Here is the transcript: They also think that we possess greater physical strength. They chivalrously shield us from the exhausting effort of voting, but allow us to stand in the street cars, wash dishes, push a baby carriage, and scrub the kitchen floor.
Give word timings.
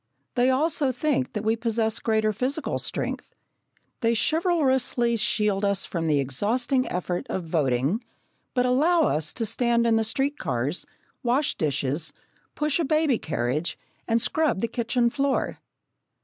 They 0.33 0.49
also 0.49 0.91
think 0.91 1.33
that 1.33 1.43
we 1.43 1.55
possess 1.55 1.99
greater 1.99 2.33
physical 2.33 2.79
strength. 2.79 3.35
They 3.99 4.15
chivalrously 4.15 5.15
shield 5.15 5.63
us 5.63 5.85
from 5.85 6.07
the 6.07 6.19
exhausting 6.19 6.89
effort 6.91 7.27
of 7.29 7.43
voting, 7.43 8.03
but 8.55 8.65
allow 8.65 9.03
us 9.03 9.31
to 9.33 9.45
stand 9.45 9.85
in 9.85 9.97
the 9.97 10.03
street 10.03 10.39
cars, 10.39 10.87
wash 11.21 11.53
dishes, 11.53 12.13
push 12.55 12.79
a 12.79 12.83
baby 12.83 13.19
carriage, 13.19 13.77
and 14.07 14.19
scrub 14.19 14.61
the 14.61 14.67
kitchen 14.67 15.11
floor. 15.11 15.59